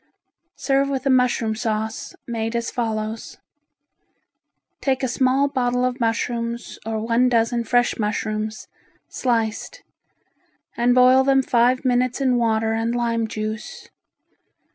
[0.55, 3.37] Serve with a mushroom sauce, made as follows:
[4.81, 8.67] Take a small bottle of mushrooms or one dozen fresh mushrooms
[9.09, 9.83] sliced
[10.75, 13.89] and boil them five minutes in water and lime juice.